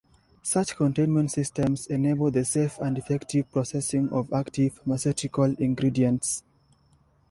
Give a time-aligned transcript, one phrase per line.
[0.41, 6.41] Such containment systems enable the safe and effective processing of active pharmaceutical ingredients.